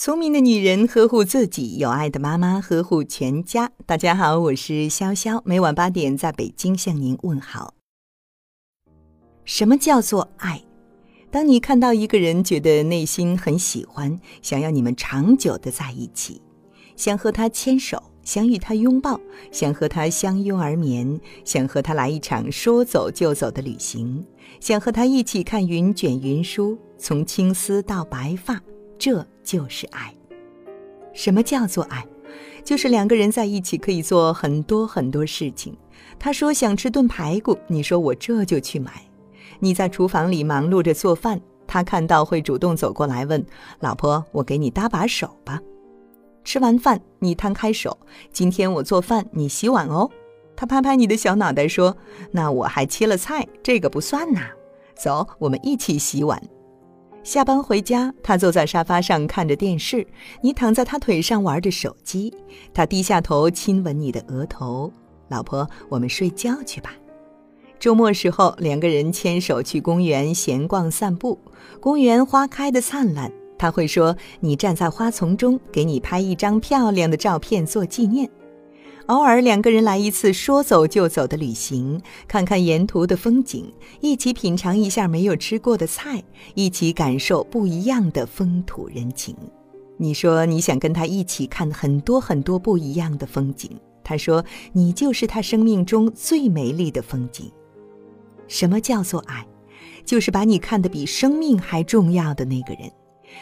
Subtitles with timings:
[0.00, 3.72] 聪明的女人呵护自己，有爱的妈妈呵护全家。
[3.84, 7.74] 大家好，我是潇潇，每晚八点在北京向您问好。
[9.44, 10.62] 什么叫做爱？
[11.32, 16.40] 当你看到一个人，觉得内心很喜欢，想要你们长久的在一起，
[16.94, 19.20] 想和他牵手，想与他拥抱，
[19.50, 24.24] 想和他相拥而眠，想和他来一场说走就走的旅行，
[24.60, 28.62] 想和他一起看云卷云舒，从青丝到白发。
[28.96, 30.14] 这就是爱。
[31.14, 32.06] 什么叫做爱？
[32.62, 35.74] 就是两个人在一起可以做很多很多事情。
[36.18, 38.92] 他说想吃炖排骨，你说我这就去买。
[39.58, 43.42] 你在厨房里忙碌着做饭，他看到会主动走过来问
[43.80, 45.58] ：“老婆，我给你搭把手吧。”
[46.44, 47.96] 吃完饭，你摊开手
[48.30, 50.10] ：“今天我做饭，你洗碗哦。”
[50.54, 51.96] 他拍拍你的小脑袋说
[52.32, 54.42] ：“那我还切了菜，这个不算呐。”
[54.94, 56.42] 走，我们一起洗碗。
[57.22, 60.06] 下班回家，他坐在沙发上看着电视，
[60.40, 62.32] 你躺在他腿上玩着手机。
[62.72, 64.90] 他低下头亲吻你的额头，
[65.28, 66.94] 老婆，我们睡觉去吧。
[67.78, 71.38] 周末时候，两个人牵手去公园闲逛散步，
[71.80, 73.30] 公园花开的灿烂。
[73.58, 78.30] 他会说：“你站在花丛中，给你拍一张漂亮的照片做纪念。”
[79.08, 86.22] 偶尔两个人来一次说走就走的旅行，看看沿途的风景，一起品尝一下没有吃过的菜，
[86.54, 89.34] 一起感受不一样的风土人情。
[89.96, 93.70] 你说你想跟他一起看很多很多不一样的风景，
[94.04, 97.50] 他说你就是他生命中最美丽的风景。
[98.46, 99.46] 什么叫做爱？
[100.04, 102.92] 就是把你看得比生命还重要的那个人。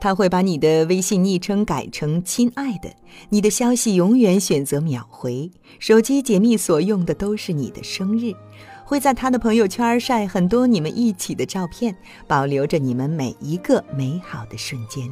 [0.00, 2.90] 他会把你的微信昵称改成“亲爱的”，
[3.30, 8.34] 你的消息永远选择秒回，手机解密锁用的都是你的生日，
[8.84, 15.08] 会在他的朋友圈晒很多你们一起的照片，保留着你们每一个美好的瞬间。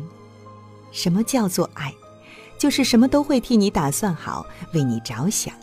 [0.90, 1.94] 什么叫做爱？
[2.58, 5.54] 就是什么都会替你打算好，为你着想，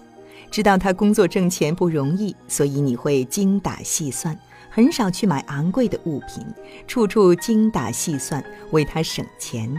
[0.50, 4.40] 知道他工作挣钱不容易，所以你会精打细算。
[4.78, 6.46] 很少去买昂贵的物品，
[6.86, 9.76] 处处精打细算为他省钱。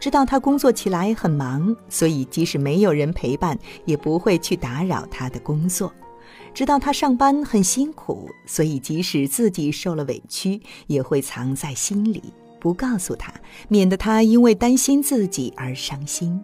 [0.00, 5.92] 知道他工作起来很忙，所以即使没有人陪伴，也不会去打扰他的工作。
[6.54, 12.22] 知道他上班很辛苦，所以即使自己受了委屈，也会藏在心里，
[12.58, 13.30] 不告诉他，
[13.68, 16.42] 免得他因为担心自己而伤心。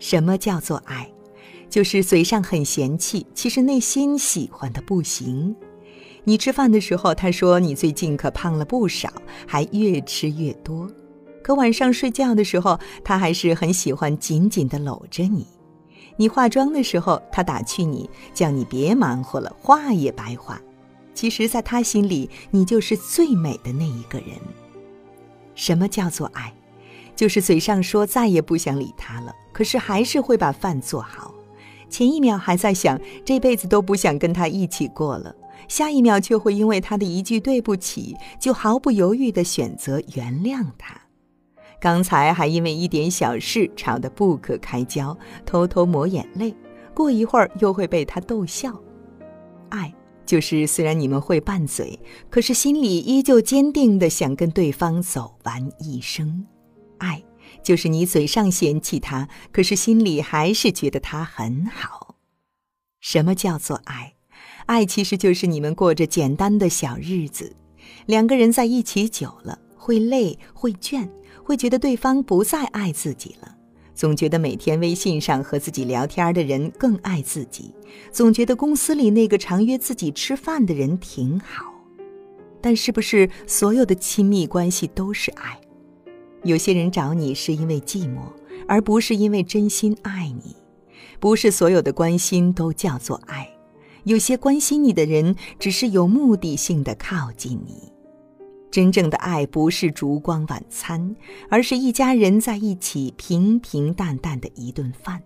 [0.00, 1.08] 什么叫做爱？
[1.68, 5.54] 就是嘴上很嫌弃，其实内心喜欢的不行。
[6.24, 9.10] 你吃饭的时候，他说你最近可胖了不少，
[9.46, 10.90] 还越吃越多。
[11.42, 15.46] 可晚上睡觉的时候，他还是很喜欢紧紧地搂着你。
[16.16, 20.60] 你化妆的时候，他打趣你，叫你别忙活了，画也白画。
[21.14, 24.28] 其实，在他心里，你就是最美的那一个人。
[25.54, 26.52] 什么叫做爱？
[27.16, 31.34] 就是嘴上说再也不想理他了，可是还是会把饭做好。
[31.88, 35.34] 前一秒还在想这辈子都不想跟他一起过了。
[35.68, 41.00] 下一秒却会因为他的一句对不起，就毫不犹豫地选择原谅他。
[41.80, 45.16] 刚才还因为一点小事吵得不可开交，
[45.46, 46.54] 偷偷抹眼泪，
[46.94, 48.78] 过一会儿又会被他逗笑。
[49.70, 49.94] 爱
[50.26, 51.98] 就是虽然你们会拌嘴，
[52.28, 56.46] 可是心里依旧坚定地想跟对方走完一生。
[56.98, 57.22] 爱
[57.62, 62.16] 就是你嘴上嫌弃他，可是心里还是觉得他很好。
[63.00, 64.12] 什么叫做爱？
[64.70, 67.52] 爱其实就是你们过着简单的小日子，
[68.06, 71.08] 两个人在一起久了，会累，会倦，
[71.42, 73.52] 会觉得对方不再爱自己了，
[73.96, 77.74] 总觉得每天微信上和自己聊天的人更爱自己，
[78.12, 81.74] 总觉得公司里那个常约自己吃饭的人挺好。
[82.60, 85.60] 但是不是所有的亲密关系都是爱？
[86.44, 88.20] 有些人找你是因为寂寞，
[88.68, 90.54] 而不是因为真心爱你。
[91.18, 93.50] 不是所有的关心都叫做爱。
[94.04, 97.92] 有些关心你的人，只是有目的性的靠近你。
[98.70, 101.16] 真正的爱不是烛光晚餐，
[101.48, 105.20] 而是一家人在一起平平淡淡的一顿饭。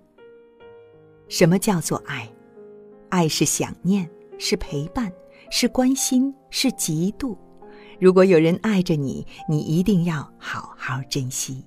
[1.28, 2.28] 什么叫做爱？
[3.10, 4.08] 爱是想念，
[4.38, 5.12] 是陪伴，
[5.50, 7.37] 是关心，是嫉妒。
[8.00, 11.64] 如果有人爱着你，你一定要好好珍惜。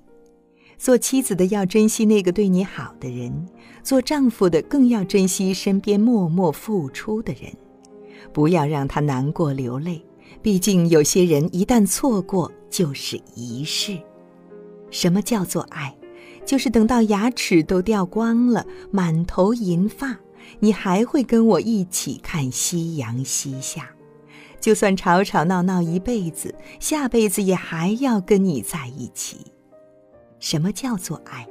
[0.77, 3.47] 做妻子的要珍惜那个对你好的人，
[3.83, 7.51] 做丈夫的更要珍惜身边默默付出的人，
[8.31, 10.03] 不要让他难过流泪。
[10.41, 13.97] 毕竟有些人一旦错过就是一世。
[14.91, 15.93] 什么叫做爱？
[16.45, 20.17] 就是等到牙齿都掉光了，满头银发，
[20.59, 23.89] 你还会跟我一起看夕阳西下。
[24.61, 29.37] 就算吵吵闹闹一辈子，下辈子也还要跟你在一起。
[30.39, 31.47] 什么叫做爱？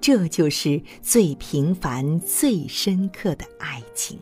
[0.00, 4.18] 这就是最平凡、最深刻的爱情。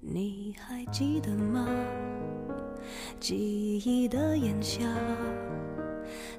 [0.00, 1.66] 你还记得吗？
[3.18, 4.84] 记忆的炎夏，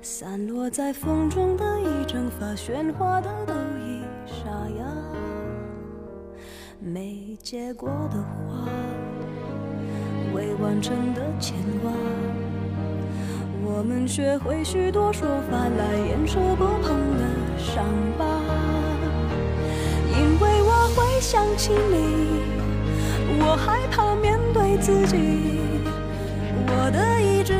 [0.02, 4.86] 散落在风中的一整发，喧哗的都已沙哑。
[6.80, 8.68] 没结果的花，
[10.34, 11.92] 未完成的牵挂，
[13.64, 17.24] 我们学会许多说法来掩饰不碰的
[17.58, 17.86] 伤
[18.18, 18.26] 疤。
[20.16, 22.34] 因为我会想起你。
[23.40, 25.18] 我害怕面对自己，
[26.68, 27.54] 我的意志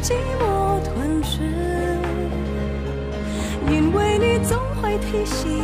[0.00, 1.42] 寂寞吞噬，
[3.68, 5.58] 因为你总会提醒，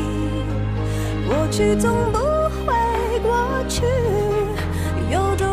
[1.29, 2.19] 过去总不
[2.67, 2.75] 会
[3.23, 3.87] 过去，
[5.11, 5.47] 有种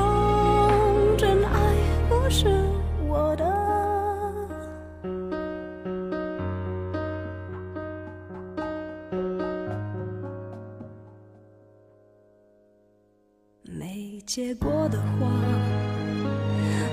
[1.18, 1.75] 真爱
[2.10, 2.66] 不是
[3.07, 3.45] 我的，
[13.63, 14.12] 没。
[14.24, 15.27] 结果的花，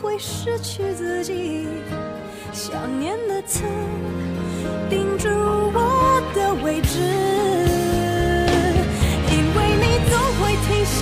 [0.00, 1.66] 会失去自己。
[2.52, 3.62] 想念的刺
[4.88, 6.98] 钉住我的位置，
[9.30, 10.98] 因为你总会提醒，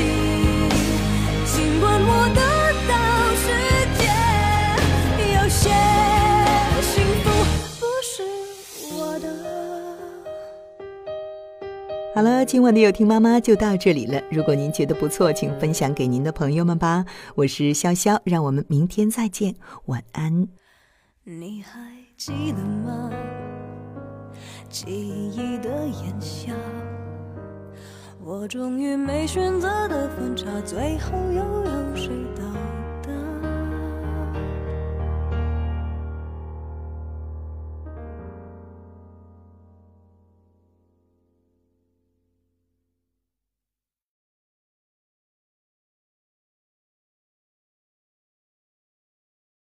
[1.46, 2.37] 尽管我的
[12.18, 14.20] 好了，今晚的有听妈妈就到这里了。
[14.28, 17.04] 如果您觉得不错，请分享给您的朋友们吧。
[17.36, 19.54] 我是潇潇，让我们明天再见，
[19.84, 20.48] 晚安。
[21.22, 21.78] 你还
[22.16, 23.08] 记得吗？
[24.68, 26.52] 记忆的炎夏，
[28.24, 32.10] 我终于没选择的分岔，最后又有谁？